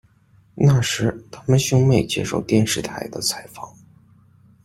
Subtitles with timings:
[0.55, 3.71] 那时，他们兄妹接受电视台的采访。